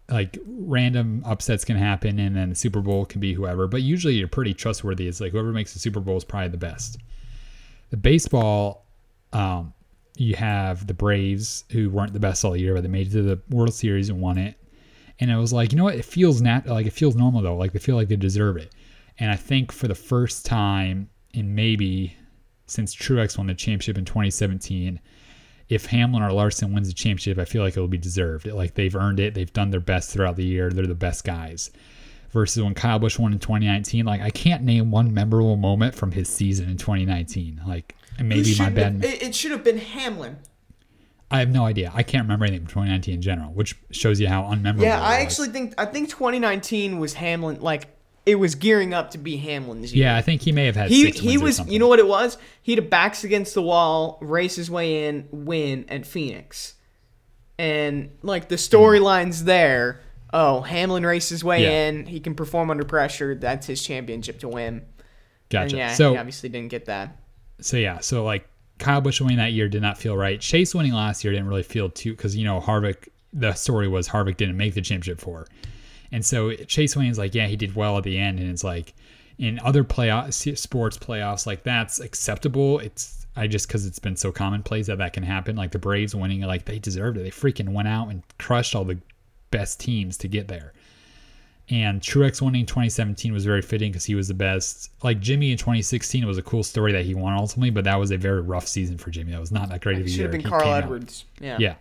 [0.09, 3.67] like random upsets can happen, and then the Super Bowl can be whoever.
[3.67, 5.07] But usually you're pretty trustworthy.
[5.07, 6.97] It's like whoever makes the Super Bowl is probably the best.
[7.89, 8.85] The baseball,
[9.31, 9.73] um,
[10.17, 13.23] you have the Braves who weren't the best all year, but they made it to
[13.23, 14.55] the World Series and won it.
[15.19, 15.95] And it was like, you know what?
[15.95, 17.55] It feels nat like it feels normal though.
[17.55, 18.73] Like they feel like they deserve it.
[19.19, 22.17] And I think for the first time in maybe
[22.65, 24.99] since Truex won the championship in 2017,
[25.73, 28.45] if Hamlin or Larson wins the championship, I feel like it'll be deserved.
[28.45, 29.33] Like they've earned it.
[29.33, 30.69] They've done their best throughout the year.
[30.69, 31.71] They're the best guys
[32.31, 34.05] versus when Kyle Busch won in 2019.
[34.05, 37.61] Like I can't name one memorable moment from his season in 2019.
[37.67, 39.03] Like maybe my bad.
[39.03, 40.37] It, it should have been Hamlin.
[41.31, 41.91] I have no idea.
[41.95, 44.83] I can't remember anything from 2019 in general, which shows you how unmemorable.
[44.83, 47.59] Yeah, I actually think I think 2019 was Hamlin.
[47.59, 47.92] Like
[48.25, 50.07] it was gearing up to be Hamlin's year.
[50.07, 50.89] Yeah, I think he may have had.
[50.89, 51.59] He he was.
[51.67, 52.37] You know what it was?
[52.61, 56.75] He had a backs against the wall, race his way in, win at Phoenix,
[57.57, 60.01] and like the storylines there
[60.33, 61.87] oh, Hamlin raced his way yeah.
[61.87, 62.05] in.
[62.05, 63.35] He can perform under pressure.
[63.35, 64.83] That's his championship to win.
[65.49, 65.63] Gotcha.
[65.63, 67.15] And yeah, so he obviously didn't get that.
[67.61, 70.41] So yeah, so like Kyle Busch winning that year did not feel right.
[70.41, 73.07] Chase winning last year didn't really feel too because you know Harvick.
[73.35, 75.47] The story was Harvick didn't make the championship four,
[76.13, 78.93] and so Chase is like yeah he did well at the end, and it's like
[79.39, 82.79] in other playoff sports playoffs like that's acceptable.
[82.79, 85.55] It's I just because it's been so commonplace that that can happen.
[85.55, 87.23] Like the Braves winning, like they deserved it.
[87.23, 88.99] They freaking went out and crushed all the
[89.49, 90.73] best teams to get there.
[91.69, 94.91] And Truex winning 2017 was very fitting because he was the best.
[95.01, 98.11] Like Jimmy in 2016 was a cool story that he won ultimately, but that was
[98.11, 99.31] a very rough season for Jimmy.
[99.31, 100.17] That was not that great of a year.
[100.17, 101.25] Should have been Carl Edwards.
[101.37, 101.43] Out.
[101.43, 101.57] Yeah.
[101.59, 101.75] Yeah.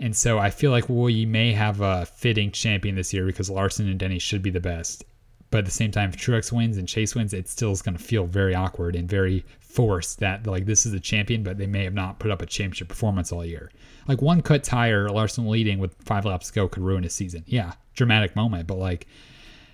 [0.00, 3.88] And so I feel like we may have a fitting champion this year because Larson
[3.88, 5.04] and Denny should be the best.
[5.50, 7.96] But at the same time, if Truex wins and Chase wins, it still is going
[7.96, 11.66] to feel very awkward and very forced that like this is the champion, but they
[11.66, 13.70] may have not put up a championship performance all year.
[14.08, 17.44] Like one cut tire, Larson leading with five laps to go could ruin his season.
[17.46, 19.06] Yeah, dramatic moment, but like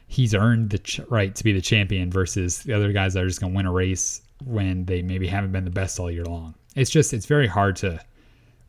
[0.06, 3.28] he's earned the ch- right to be the champion versus the other guys that are
[3.28, 6.24] just going to win a race when they maybe haven't been the best all year
[6.24, 6.54] long.
[6.76, 8.00] It's just it's very hard to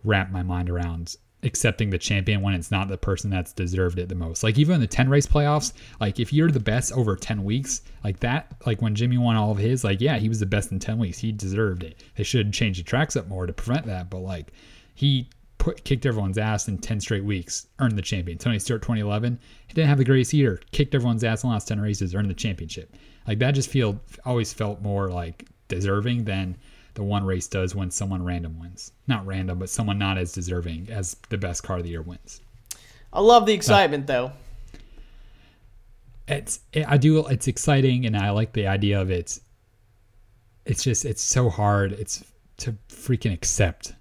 [0.03, 4.09] wrap my mind around accepting the champion when it's not the person that's deserved it
[4.09, 4.43] the most.
[4.43, 7.81] Like even in the 10 race playoffs, like if you're the best over 10 weeks,
[8.03, 10.71] like that, like when Jimmy won all of his, like yeah, he was the best
[10.71, 11.19] in 10 weeks.
[11.19, 12.03] He deserved it.
[12.15, 14.51] They should change the tracks up more to prevent that, but like
[14.93, 18.37] he put kicked everyone's ass in 10 straight weeks, earned the champion.
[18.37, 21.67] Tony Stewart 2011, he didn't have the greatest year, kicked everyone's ass in the last
[21.67, 22.95] 10 races, earned the championship.
[23.27, 26.57] Like that just feel always felt more like deserving than
[26.93, 28.91] the one race does when someone random wins.
[29.07, 32.41] Not random, but someone not as deserving as the best car of the year wins.
[33.13, 34.25] I love the excitement but though.
[34.25, 34.31] Uh,
[36.35, 39.39] it's I do it's exciting and I like the idea of it.
[40.65, 41.93] It's just it's so hard.
[41.93, 42.23] It's
[42.57, 43.93] to freaking accept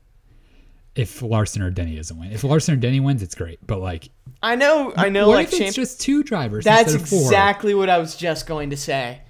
[0.94, 2.30] if Larson or Denny doesn't win.
[2.32, 3.58] If Larson or Denny wins, it's great.
[3.66, 4.10] But like
[4.42, 6.64] I know I know what like if champ- it's just two drivers.
[6.64, 9.22] That's exactly what I was just going to say.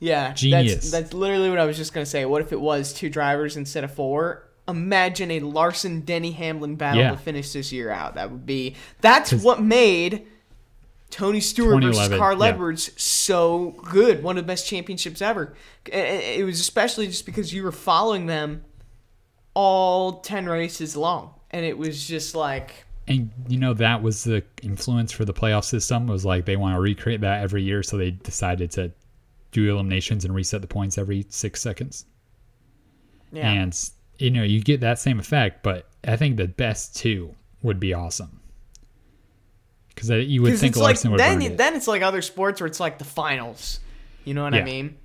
[0.00, 0.74] Yeah, genius.
[0.74, 2.24] That's, that's literally what I was just gonna say.
[2.24, 4.48] What if it was two drivers instead of four?
[4.68, 7.10] Imagine a Larson Denny Hamlin battle yeah.
[7.12, 8.14] to finish this year out.
[8.14, 8.76] That would be.
[9.00, 10.26] That's what made
[11.10, 12.48] Tony Stewart versus Carl yeah.
[12.48, 14.22] Edwards so good.
[14.22, 15.54] One of the best championships ever.
[15.86, 18.64] It was especially just because you were following them
[19.54, 22.84] all ten races long, and it was just like.
[23.06, 26.76] And you know that was the influence for the playoff system was like they want
[26.76, 28.92] to recreate that every year, so they decided to
[29.52, 32.06] do eliminations and reset the points every six seconds.
[33.32, 33.50] Yeah.
[33.50, 37.80] And you know, you get that same effect, but I think the best two would
[37.80, 38.40] be awesome.
[39.88, 42.66] Because you would think it's like Larson would then then it's like other sports where
[42.66, 43.80] it's like the finals.
[44.24, 44.96] You know what I mean?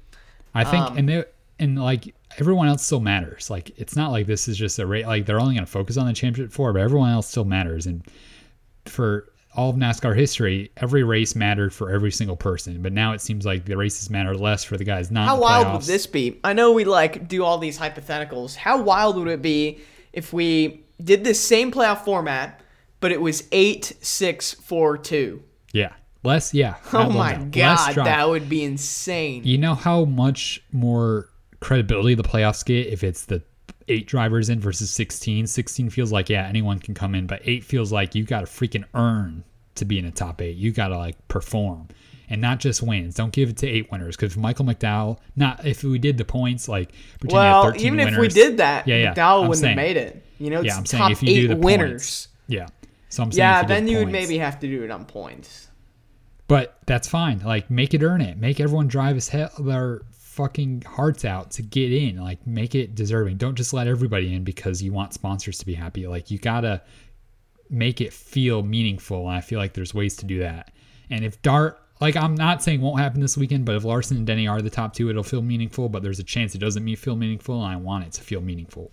[0.54, 1.24] I think, Um, and they,
[1.60, 3.50] and like everyone else still matters.
[3.50, 5.08] Like it's not like this is just a rate.
[5.08, 7.88] Like they're only going to focus on the championship four, but everyone else still matters.
[7.88, 8.06] And
[8.86, 12.82] for all of NASCAR history, every race mattered for every single person.
[12.82, 15.28] But now it seems like the races matter less for the guys not.
[15.28, 16.40] How wild would this be?
[16.44, 18.56] I know we like do all these hypotheticals.
[18.56, 19.80] How wild would it be
[20.12, 22.62] if we did this same playoff format,
[23.00, 25.44] but it was eight, six, four, two?
[25.72, 26.54] Yeah, less.
[26.54, 26.76] Yeah.
[26.94, 27.52] Oh my that.
[27.52, 29.44] God, that would be insane.
[29.44, 33.42] You know how much more credibility the playoffs get if it's the
[33.88, 35.48] eight drivers in versus 16?
[35.48, 38.46] 16 feels like, yeah, anyone can come in, but eight feels like you got to
[38.46, 39.44] freaking earn
[39.76, 40.56] to be in a top eight.
[40.58, 41.88] You got to like perform
[42.30, 43.16] and not just wins.
[43.16, 46.68] Don't give it to eight winners because Michael McDowell, not if we did the points,
[46.68, 46.92] like
[47.22, 49.78] had Well, 13 even if we did that, Yeah, yeah, McDowell I'm wouldn't saying.
[49.78, 50.26] have made it.
[50.40, 51.92] You know, it's Yeah, I'm saying if you eight do the winners.
[51.92, 52.28] points.
[52.48, 52.68] Yeah.
[53.10, 55.68] So I'm saying Yeah, you then you would maybe have to do it on points.
[56.48, 57.40] But that's fine.
[57.40, 58.38] Like, make it earn it.
[58.38, 60.02] Make everyone drive as hell their
[60.34, 62.18] fucking hearts out to get in.
[62.18, 63.38] Like, make it deserving.
[63.38, 66.08] Don't just let everybody in because you want sponsors to be happy.
[66.08, 66.82] Like, you gotta
[67.70, 69.28] make it feel meaningful.
[69.28, 70.72] And I feel like there's ways to do that.
[71.10, 74.28] And if Dart, like, I'm not saying won't happen this weekend, but if Larson and
[74.28, 75.88] Denny are the top two, it'll feel meaningful.
[75.88, 78.92] But there's a chance it doesn't feel meaningful, and I want it to feel meaningful.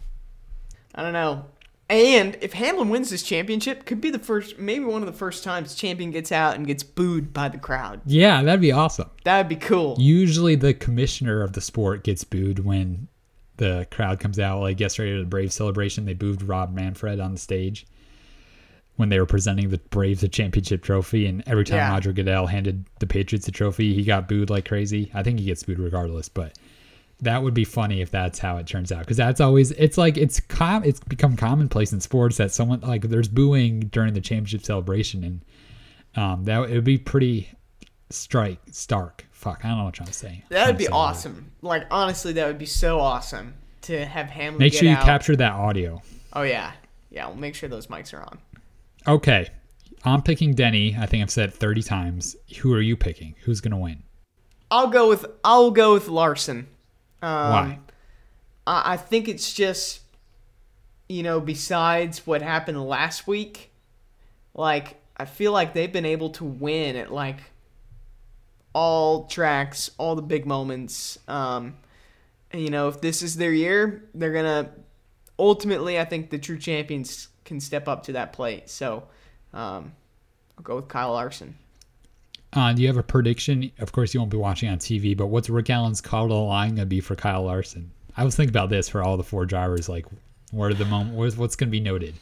[0.95, 1.47] I don't know.
[1.91, 5.43] And if Hamlin wins this championship, could be the first, maybe one of the first
[5.43, 8.01] times champion gets out and gets booed by the crowd.
[8.07, 9.11] Yeah, that'd be awesome.
[9.25, 9.97] That'd be cool.
[9.99, 13.09] Usually, the commissioner of the sport gets booed when
[13.57, 14.61] the crowd comes out.
[14.61, 17.87] Like yesterday at the Braves celebration, they booed Rob Manfred on the stage
[18.95, 21.27] when they were presenting the Braves a championship trophy.
[21.27, 21.91] And every time Yeah.
[21.91, 25.11] Roger Goodell handed the Patriots a trophy, he got booed like crazy.
[25.13, 26.57] I think he gets booed regardless, but
[27.23, 30.17] that would be funny if that's how it turns out because that's always it's like
[30.17, 34.63] it's com it's become commonplace in sports that someone like there's booing during the championship
[34.65, 35.45] celebration and
[36.17, 37.51] um that it would be pretty
[38.11, 40.95] strike stark fuck i don't know what i'm trying to say That would be saying
[40.95, 41.53] awesome.
[41.63, 44.59] Like honestly, that would be so awesome to have Hamlin.
[44.59, 45.05] make sure you out.
[45.05, 46.03] capture that audio
[46.33, 46.73] Oh yeah,
[47.11, 47.27] yeah.
[47.27, 48.39] We'll make sure those mics are on.
[49.07, 49.49] okay
[50.05, 53.79] i'm picking denny i think i've said 30 times who are you picking who's gonna
[53.79, 54.03] win
[54.73, 56.69] I'll go with I'll go with Larson.
[57.23, 57.79] Um, why
[58.67, 60.01] I, I think it's just,
[61.09, 63.73] you know, besides what happened last week,
[64.55, 67.41] like I feel like they've been able to win at like
[68.73, 71.19] all tracks, all the big moments.
[71.29, 71.77] Um,
[72.53, 74.71] you know, if this is their year, they're gonna
[75.39, 75.99] ultimately.
[75.99, 78.69] I think the true champions can step up to that plate.
[78.71, 79.05] So,
[79.53, 79.93] um,
[80.57, 81.57] I'll go with Kyle Larson.
[82.55, 85.27] Uh, do you have a prediction of course you won't be watching on tv but
[85.27, 88.51] what's rick allen's call to the line gonna be for kyle larson i was thinking
[88.53, 90.07] about this for all the four drivers like
[90.51, 92.15] what are the moment what's, what's gonna be noted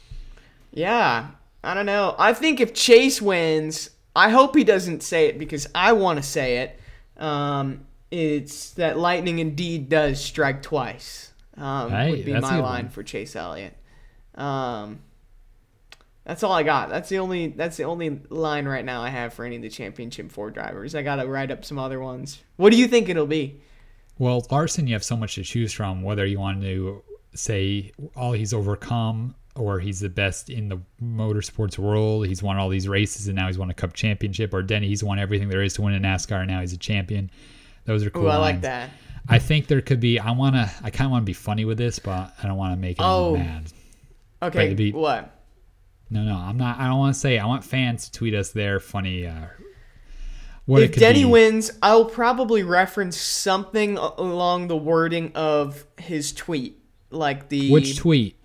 [0.72, 1.28] Yeah,
[1.64, 2.14] I don't know.
[2.18, 6.22] I think if Chase wins, I hope he doesn't say it because I want to
[6.22, 6.78] say it.
[7.16, 11.32] Um, it's that lightning indeed does strike twice.
[11.56, 12.88] Um, Hey, would be my line one.
[12.90, 13.74] for Chase Elliott.
[14.34, 15.00] Um,
[16.28, 16.90] that's all I got.
[16.90, 17.48] That's the only.
[17.48, 20.94] That's the only line right now I have for any of the championship four drivers.
[20.94, 22.40] I gotta write up some other ones.
[22.56, 23.60] What do you think it'll be?
[24.18, 26.02] Well, Larson, you have so much to choose from.
[26.02, 27.02] Whether you want to
[27.34, 32.68] say all he's overcome, or he's the best in the motorsports world, he's won all
[32.68, 35.62] these races and now he's won a Cup championship, or Denny, he's won everything there
[35.62, 37.30] is to win in NASCAR and now he's a champion.
[37.86, 38.24] Those are cool.
[38.26, 38.90] Ooh, I like that.
[39.28, 40.18] I think there could be.
[40.18, 40.70] I wanna.
[40.82, 42.98] I kind of want to be funny with this, but I don't want to make
[43.00, 43.36] anyone Oh.
[43.36, 43.72] mad.
[44.42, 45.37] Okay, be- what?
[46.10, 46.78] No, no, I'm not.
[46.78, 47.38] I don't want to say.
[47.38, 49.26] I want fans to tweet us their funny.
[49.26, 49.46] Uh,
[50.64, 51.30] what if Denny be.
[51.30, 56.78] wins, I'll probably reference something along the wording of his tweet,
[57.10, 58.36] like the Which tweet?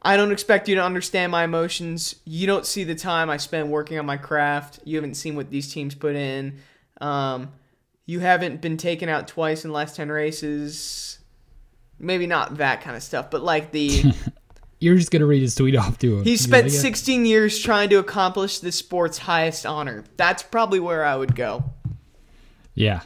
[0.00, 2.16] I don't expect you to understand my emotions.
[2.24, 4.80] You don't see the time I spend working on my craft.
[4.84, 6.58] You haven't seen what these teams put in.
[7.00, 7.52] Um,
[8.06, 11.18] you haven't been taken out twice in the last 10 races.
[11.98, 14.14] Maybe not that kind of stuff, but like the
[14.80, 16.24] You're just gonna read his tweet off to him.
[16.24, 16.76] he spent like it?
[16.78, 20.04] 16 years trying to accomplish the sport's highest honor.
[20.16, 21.64] That's probably where I would go.
[22.74, 23.00] Yeah,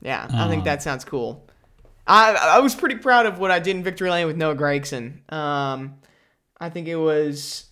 [0.00, 1.48] Yeah, I think Um, that sounds cool.
[2.06, 5.30] I I was pretty proud of what I did in Victory Lane with Noah Gragson.
[5.32, 5.94] Um,
[6.60, 7.64] I think it was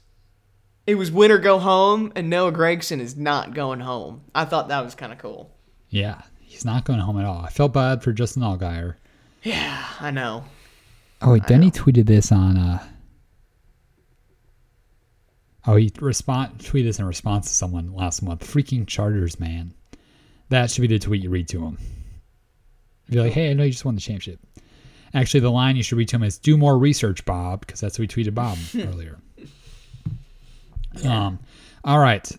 [0.86, 4.22] it was win or go home, and Noah Gragson is not going home.
[4.34, 5.54] I thought that was kind of cool.
[5.90, 6.22] yeah.
[6.40, 7.38] He's not going home at all.
[7.42, 8.96] I felt bad for Justin Allgaier.
[9.42, 10.44] Yeah, I know.
[11.22, 12.58] Oh, wait, Denny tweeted this on.
[12.58, 12.84] uh
[15.66, 18.42] Oh, he respond tweeted this in response to someone last month.
[18.44, 19.74] Freaking Chargers, man.
[20.48, 21.78] That should be the tweet you read to him.
[23.08, 24.40] Be like, hey, I know you just won the championship.
[25.14, 27.98] Actually, the line you should read to him is "Do more research, Bob," because that's
[27.98, 29.18] what we tweeted Bob earlier.
[31.04, 31.38] Um,
[31.84, 32.30] all right.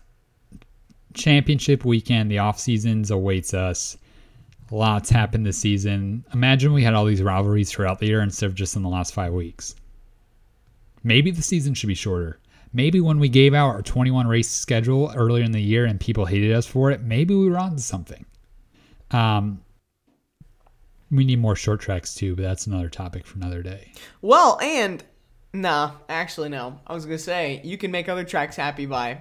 [1.14, 3.96] Championship weekend, the off seasons awaits us.
[4.70, 6.24] Lots happened this season.
[6.32, 9.14] Imagine we had all these rivalries throughout the year instead of just in the last
[9.14, 9.76] five weeks.
[11.04, 12.38] Maybe the season should be shorter.
[12.74, 16.26] Maybe when we gave out our 21 race schedule earlier in the year and people
[16.26, 18.26] hated us for it, maybe we were onto something.
[19.12, 19.62] Um,
[21.08, 23.92] we need more short tracks too, but that's another topic for another day.
[24.20, 25.04] Well, and
[25.52, 26.80] nah, actually no.
[26.84, 29.20] I was gonna say you can make other tracks happy by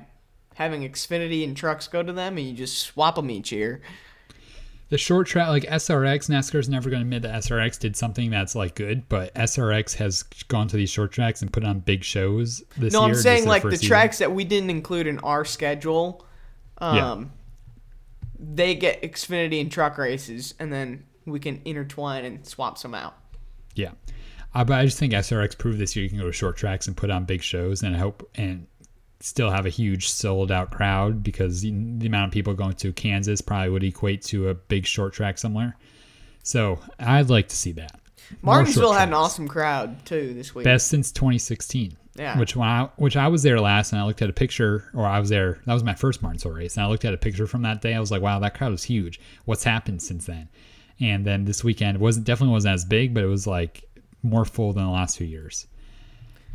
[0.56, 3.82] having Xfinity and trucks go to them, and you just swap them each year.
[4.94, 8.54] The short track, like SRX, NASCAR's never going to admit that SRX did something that's
[8.54, 12.62] like good, but SRX has gone to these short tracks and put on big shows
[12.78, 13.10] this No, year.
[13.10, 16.28] I'm saying like the tracks that we didn't include in our schedule.
[16.78, 17.24] Um, Yeah.
[18.38, 23.18] they get Xfinity and truck races, and then we can intertwine and swap some out.
[23.74, 23.94] Yeah,
[24.54, 26.86] uh, but I just think SRX proved this year you can go to short tracks
[26.86, 28.68] and put on big shows, and I hope and
[29.24, 33.40] still have a huge sold out crowd because the amount of people going to Kansas
[33.40, 35.78] probably would equate to a big short track somewhere.
[36.44, 37.98] So I'd like to see that.
[38.42, 40.66] Martinsville had an awesome crowd too this week.
[40.66, 41.96] best since 2016.
[42.16, 42.38] Yeah.
[42.38, 45.06] Which when I which I was there last and I looked at a picture or
[45.06, 47.48] I was there that was my first Martinsville race and I looked at a picture
[47.48, 50.48] from that day I was like wow that crowd was huge what's happened since then
[51.00, 53.90] and then this weekend wasn't definitely wasn't as big but it was like
[54.22, 55.66] more full than the last few years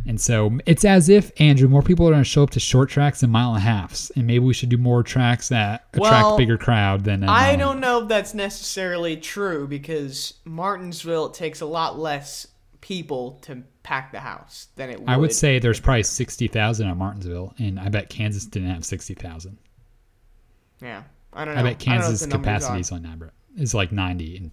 [0.07, 2.89] and so it's as if Andrew more people are going to show up to short
[2.89, 6.25] tracks and mile and a halves and maybe we should do more tracks that attract
[6.25, 11.61] Well, bigger crowd than I don't know if that's necessarily true because Martinsville it takes
[11.61, 12.47] a lot less
[12.81, 15.09] people to pack the house than it would.
[15.09, 19.59] I would say there's probably 60,000 at Martinsville and I bet Kansas didn't have 60,000
[20.81, 21.61] Yeah, I don't know.
[21.61, 23.19] I bet don't know what Kansas capacity is on that
[23.59, 24.37] is like 90.
[24.37, 24.51] And,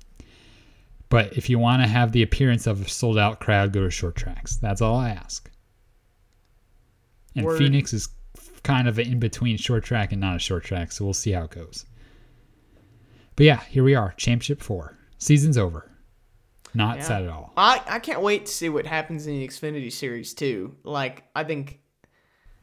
[1.09, 3.89] but if you want to have the appearance of a sold out crowd, go to
[3.91, 4.57] short tracks.
[4.57, 5.49] That's all I ask.
[7.35, 7.57] And Word.
[7.57, 8.07] Phoenix is
[8.63, 11.43] kind of in between short track and not a short track, so we'll see how
[11.43, 11.85] it goes.
[13.35, 14.97] But yeah, here we are, championship four.
[15.17, 15.91] Season's over.
[16.73, 17.03] Not Yeah.
[17.03, 17.53] sad at all.
[17.55, 20.75] I, I can't wait to see what happens in the Xfinity series too.
[20.83, 21.79] Like I think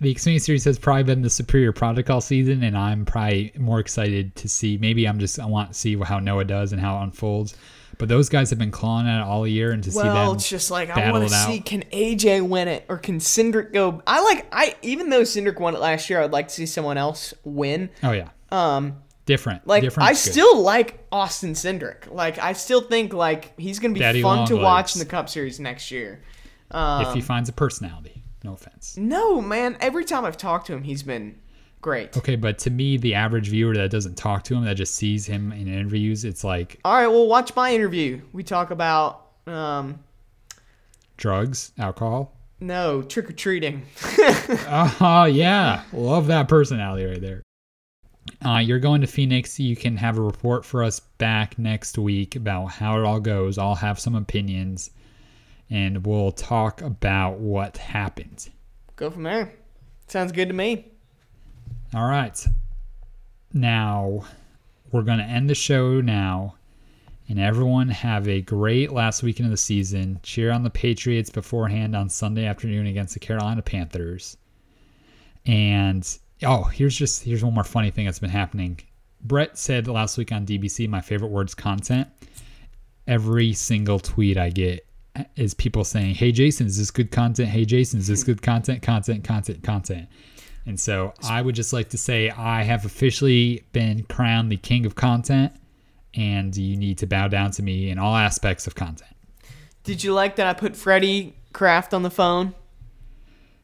[0.00, 3.78] The Xfinity Series has probably been the superior product all season, and I'm probably more
[3.80, 4.76] excited to see.
[4.78, 7.54] Maybe I'm just I want to see how Noah does and how it unfolds.
[7.98, 10.36] But those guys have been clawing at it all year, and to see well, them
[10.36, 11.46] it's just like I want to out.
[11.46, 14.02] see can AJ win it or can Cindric go.
[14.06, 16.98] I like I even though Cindric won it last year, I'd like to see someone
[16.98, 17.90] else win.
[18.02, 19.66] oh yeah, Um, different.
[19.66, 20.18] like different I good.
[20.18, 22.10] still like Austin Cindric.
[22.12, 25.06] Like I still think like he's gonna be Daddy fun to long watch in the
[25.06, 26.22] Cup Series next year.
[26.70, 28.22] Um, if he finds a personality.
[28.44, 28.96] No offense.
[28.96, 31.38] no man, every time I've talked to him, he's been
[31.82, 32.16] great.
[32.16, 35.26] Okay, but to me, the average viewer that doesn't talk to him, that just sees
[35.26, 38.20] him in interviews, it's like All right, well, watch my interview.
[38.32, 39.98] We talk about um,
[41.16, 42.34] drugs, alcohol.
[42.60, 43.82] no trick or treating.
[44.68, 47.42] Oh yeah, love that personality right there.
[48.44, 49.58] Uh, you're going to Phoenix.
[49.58, 53.58] You can have a report for us back next week about how it all goes.
[53.58, 54.90] I'll have some opinions,
[55.70, 58.48] and we'll talk about what happened.
[58.94, 59.52] Go from there.
[60.06, 60.91] Sounds good to me.
[61.94, 62.46] All right.
[63.52, 64.24] Now,
[64.90, 66.56] we're going to end the show now.
[67.28, 70.20] And everyone have a great last weekend of the season.
[70.22, 74.36] Cheer on the Patriots beforehand on Sunday afternoon against the Carolina Panthers.
[75.46, 76.06] And
[76.42, 78.80] oh, here's just here's one more funny thing that's been happening.
[79.22, 82.08] Brett said last week on DBC, my favorite word's content.
[83.06, 84.86] Every single tweet I get
[85.36, 87.48] is people saying, "Hey Jason, is this good content?
[87.48, 88.82] Hey Jason, is this good content?
[88.82, 90.08] Content, content, content."
[90.66, 94.86] And so I would just like to say I have officially been crowned the king
[94.86, 95.52] of content,
[96.14, 99.10] and you need to bow down to me in all aspects of content.
[99.82, 102.54] Did you like that I put Freddie Kraft on the phone?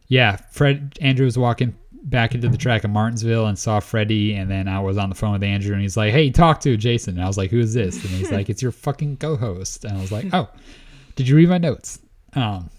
[0.08, 4.50] Yeah, Fred Andrew was walking back into the track of Martinsville and saw Freddie, and
[4.50, 7.14] then I was on the phone with Andrew, and he's like, "Hey, talk to Jason."
[7.16, 9.96] And I was like, "Who is this?" And he's like, "It's your fucking co-host." And
[9.96, 10.48] I was like, "Oh,
[11.14, 12.00] did you read my notes?"
[12.32, 12.70] Um,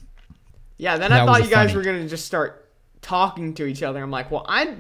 [0.78, 2.59] Yeah, then I thought you guys funny- were gonna just start
[3.02, 4.02] talking to each other.
[4.02, 4.76] I'm like, well, I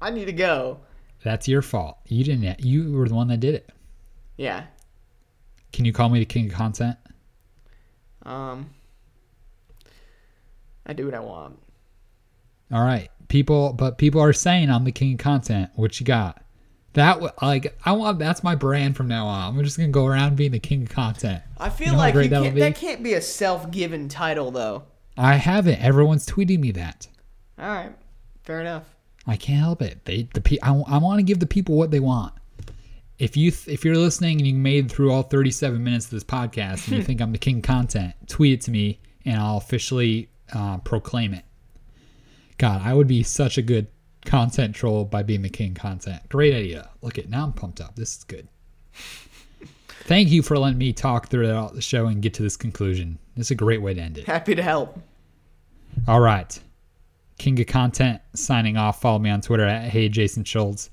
[0.00, 0.80] I need to go.
[1.22, 1.98] that's your fault.
[2.08, 2.64] You didn't.
[2.64, 3.70] You were the one that did it.
[4.36, 4.64] Yeah.
[5.72, 6.96] Can you call me the king of content?
[8.24, 8.70] Um.
[10.86, 11.58] I do what I want.
[12.72, 15.70] All right, people, but people are saying I'm the king of content.
[15.74, 16.42] What you got?
[16.94, 18.18] That like I want.
[18.18, 19.56] That's my brand from now on.
[19.56, 21.42] I'm just gonna go around being the king of content.
[21.58, 24.84] I feel You know like can't, that can't be a self-given title though.
[25.16, 25.80] I haven't.
[25.80, 27.08] Everyone's tweeting me that.
[27.58, 27.92] All right,
[28.44, 28.84] fair enough.
[29.26, 30.04] I can't help it.
[30.04, 32.34] They the pe- I, I want to give the people what they want.
[33.18, 36.24] if you th- if you're listening and you made through all 37 minutes of this
[36.24, 39.58] podcast and you think I'm the king of content, tweet it to me and I'll
[39.58, 41.44] officially uh, proclaim it.
[42.58, 43.86] God, I would be such a good
[44.24, 46.28] content troll by being the king content.
[46.28, 46.90] Great idea.
[47.00, 47.94] Look at now I'm pumped up.
[47.96, 48.48] This is good.
[50.04, 53.18] Thank you for letting me talk throughout the show and get to this conclusion.
[53.36, 54.26] This is a great way to end it.
[54.26, 54.98] Happy to help.
[56.08, 56.58] All right.
[57.42, 59.00] King of Content signing off.
[59.00, 60.90] Follow me on Twitter at Hey Jason Schultz.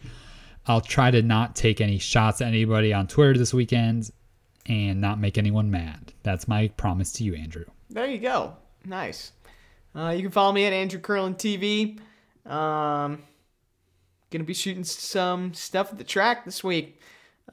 [0.66, 4.10] I'll try to not take any shots at anybody on Twitter this weekend
[4.66, 6.12] and not make anyone mad.
[6.24, 7.66] That's my promise to you, Andrew.
[7.92, 8.56] There you go.
[8.84, 9.32] Nice.
[9.96, 12.00] Uh, you can follow me at Andrew Curlin TV.
[12.48, 13.22] Um,
[14.32, 17.00] gonna be shooting some stuff at the track this week.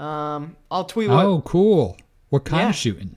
[0.01, 1.23] Um, I'll tweet what.
[1.23, 1.99] Oh, cool.
[2.31, 2.69] What kind Yeah.
[2.71, 3.17] of shooting?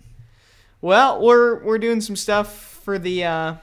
[0.81, 3.53] Well, we're we're doing some stuff for the uh,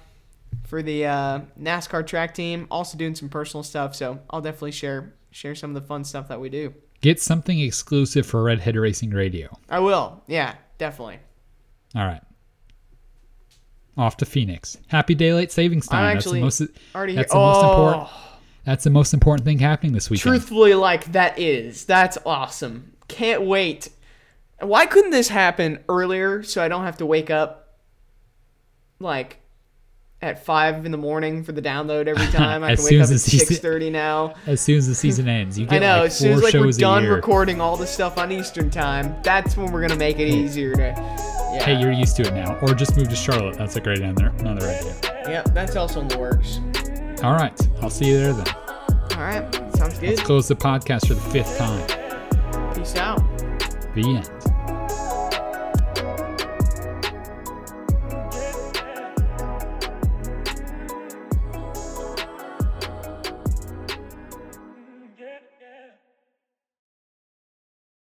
[0.66, 2.66] for the uh, NASCAR track team.
[2.70, 3.94] Also doing some personal stuff.
[3.94, 6.74] So I'll definitely share share some of the fun stuff that we do.
[7.00, 9.56] Get something exclusive for Redhead Racing Radio.
[9.68, 10.22] I will.
[10.26, 11.18] Yeah, definitely.
[11.94, 12.22] All right.
[13.96, 14.76] Off to Phoenix.
[14.88, 16.04] Happy daylight savings time.
[16.04, 16.62] I'm that's the most
[16.94, 17.40] already that's here.
[17.40, 18.10] the most oh, important
[18.66, 20.22] that's the most important thing happening this weekend.
[20.32, 22.92] truthfully, like that is that's awesome.
[23.08, 23.88] Can't wait.
[24.60, 27.78] Why couldn't this happen earlier so I don't have to wake up
[28.98, 29.38] like
[30.26, 32.62] at five in the morning for the download every time?
[32.64, 34.34] I can wake up at six thirty now.
[34.46, 35.96] As soon as the season ends, you get I know.
[36.00, 39.56] like as soon as like we're done recording all the stuff on Eastern time, that's
[39.56, 40.82] when we're gonna make it easier to.
[40.82, 41.64] Yeah.
[41.64, 42.58] Hey, you're used to it now.
[42.60, 43.56] Or just move to Charlotte.
[43.56, 44.94] That's a great another another idea.
[45.26, 46.60] Yep, that's also in the works.
[47.24, 47.58] All right.
[47.80, 48.48] I'll see you there then.
[49.12, 50.10] All right, sounds good.
[50.10, 52.74] Let's close the podcast for the fifth time.
[52.74, 53.20] Peace out.
[53.94, 54.30] The end.